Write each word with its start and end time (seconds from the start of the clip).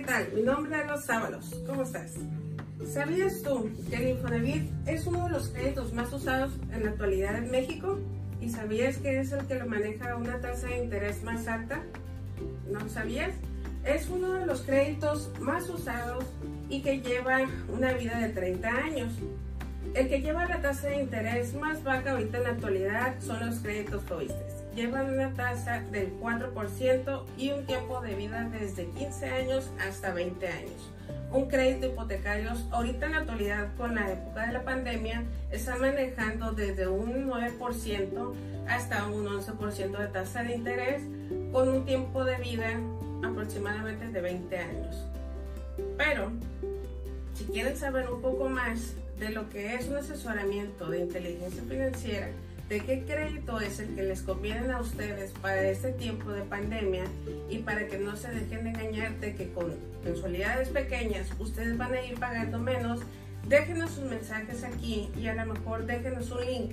tal? 0.00 0.32
Mi 0.34 0.42
nombre 0.42 0.80
es 0.80 0.86
Los 0.86 1.04
Sábalos. 1.04 1.62
¿Cómo 1.66 1.82
estás? 1.82 2.14
¿Sabías 2.92 3.42
tú 3.42 3.70
que 3.88 3.96
el 3.96 4.08
Infonavit 4.10 4.70
es 4.86 5.06
uno 5.06 5.24
de 5.24 5.30
los 5.30 5.48
créditos 5.48 5.92
más 5.94 6.12
usados 6.12 6.52
en 6.72 6.84
la 6.84 6.90
actualidad 6.90 7.36
en 7.36 7.50
México? 7.50 7.98
¿Y 8.40 8.50
sabías 8.50 8.98
que 8.98 9.20
es 9.20 9.32
el 9.32 9.46
que 9.46 9.54
lo 9.54 9.66
maneja 9.66 10.16
una 10.16 10.38
tasa 10.40 10.68
de 10.68 10.84
interés 10.84 11.22
más 11.22 11.48
alta? 11.48 11.82
¿No 12.70 12.86
sabías? 12.88 13.32
Es 13.84 14.08
uno 14.08 14.34
de 14.34 14.46
los 14.46 14.62
créditos 14.62 15.30
más 15.40 15.68
usados 15.68 16.24
y 16.68 16.82
que 16.82 17.00
lleva 17.00 17.38
una 17.68 17.92
vida 17.92 18.18
de 18.18 18.28
30 18.28 18.68
años. 18.68 19.12
El 19.94 20.08
que 20.08 20.20
lleva 20.20 20.46
la 20.46 20.60
tasa 20.60 20.88
de 20.88 21.00
interés 21.00 21.54
más 21.54 21.82
baja 21.82 22.12
ahorita 22.12 22.38
en 22.38 22.42
la 22.42 22.50
actualidad 22.50 23.14
son 23.20 23.46
los 23.46 23.60
créditos 23.60 24.02
FOISTES 24.02 24.65
llevan 24.76 25.10
una 25.14 25.32
tasa 25.32 25.80
del 25.90 26.20
4% 26.20 27.22
y 27.38 27.50
un 27.50 27.64
tiempo 27.64 28.00
de 28.02 28.14
vida 28.14 28.46
desde 28.52 28.86
15 28.90 29.26
años 29.26 29.70
hasta 29.80 30.12
20 30.12 30.46
años. 30.46 30.92
Un 31.32 31.48
crédito 31.48 31.86
hipotecario 31.86 32.50
ahorita 32.70 33.06
en 33.06 33.12
la 33.12 33.18
actualidad 33.18 33.74
con 33.76 33.94
la 33.94 34.12
época 34.12 34.46
de 34.46 34.52
la 34.52 34.64
pandemia 34.64 35.24
está 35.50 35.76
manejando 35.76 36.52
desde 36.52 36.86
un 36.86 37.26
9% 37.26 38.34
hasta 38.68 39.06
un 39.06 39.26
11% 39.26 39.98
de 39.98 40.06
tasa 40.08 40.42
de 40.42 40.54
interés 40.54 41.02
con 41.52 41.68
un 41.68 41.84
tiempo 41.86 42.24
de 42.24 42.36
vida 42.36 42.78
aproximadamente 43.24 44.08
de 44.08 44.20
20 44.20 44.58
años. 44.58 44.96
Pero 45.96 46.32
si 47.34 47.44
quieren 47.44 47.76
saber 47.76 48.10
un 48.10 48.20
poco 48.20 48.48
más 48.48 48.92
de 49.18 49.30
lo 49.30 49.48
que 49.48 49.74
es 49.74 49.88
un 49.88 49.96
asesoramiento 49.96 50.90
de 50.90 51.00
inteligencia 51.00 51.62
financiera, 51.62 52.28
de 52.68 52.80
qué 52.80 53.04
crédito 53.04 53.60
es 53.60 53.78
el 53.78 53.94
que 53.94 54.02
les 54.02 54.22
conviene 54.22 54.72
a 54.72 54.80
ustedes 54.80 55.30
para 55.40 55.68
este 55.68 55.92
tiempo 55.92 56.30
de 56.30 56.42
pandemia 56.42 57.04
y 57.48 57.58
para 57.58 57.86
que 57.86 57.98
no 57.98 58.16
se 58.16 58.28
dejen 58.30 58.64
de 58.64 58.70
engañar 58.70 59.20
de 59.20 59.36
que 59.36 59.52
con 59.52 59.72
mensualidades 60.04 60.70
pequeñas 60.70 61.28
ustedes 61.38 61.78
van 61.78 61.92
a 61.92 62.04
ir 62.04 62.18
pagando 62.18 62.58
menos, 62.58 63.00
déjenos 63.48 63.92
sus 63.92 64.04
mensajes 64.04 64.64
aquí 64.64 65.08
y 65.16 65.28
a 65.28 65.34
lo 65.34 65.54
mejor 65.54 65.86
déjenos 65.86 66.30
un 66.32 66.44
link 66.44 66.72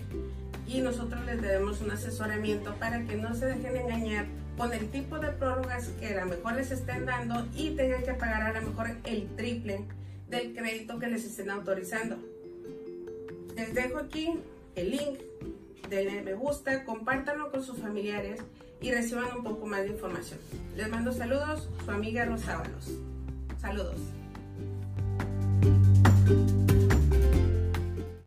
y 0.66 0.82
nosotros 0.82 1.24
les 1.26 1.42
demos 1.42 1.82
un 1.82 1.92
asesoramiento 1.92 2.74
para 2.76 3.04
que 3.04 3.16
no 3.16 3.36
se 3.36 3.46
dejen 3.46 3.74
de 3.74 3.80
engañar 3.82 4.26
con 4.58 4.74
el 4.74 4.90
tipo 4.90 5.20
de 5.20 5.30
prórrogas 5.30 5.90
que 6.00 6.08
a 6.18 6.26
lo 6.26 6.32
mejor 6.32 6.56
les 6.56 6.72
estén 6.72 7.06
dando 7.06 7.48
y 7.56 7.72
tengan 7.72 8.04
que 8.04 8.14
pagar 8.14 8.44
a 8.44 8.60
lo 8.60 8.70
mejor 8.70 8.92
el 9.04 9.28
triple 9.36 9.82
del 10.30 10.56
crédito 10.56 10.98
que 10.98 11.08
les 11.08 11.26
estén 11.26 11.52
autorizando. 11.52 12.18
Les 13.56 13.74
dejo 13.76 14.00
aquí 14.00 14.40
el 14.76 14.92
link 14.92 15.20
denle 15.96 16.22
me 16.22 16.34
gusta, 16.34 16.84
compártanlo 16.84 17.52
con 17.52 17.64
sus 17.64 17.80
familiares 17.80 18.42
y 18.82 18.92
reciban 18.92 19.38
un 19.38 19.44
poco 19.44 19.66
más 19.66 19.84
de 19.84 19.90
información. 19.90 20.40
Les 20.76 20.90
mando 20.90 21.12
saludos, 21.12 21.70
su 21.86 21.92
amiga 21.92 22.26
Rosábalos. 22.26 22.92
Saludos. 23.60 24.02